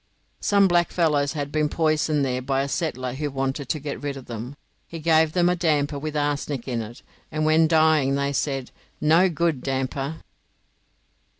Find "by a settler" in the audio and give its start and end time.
2.41-3.13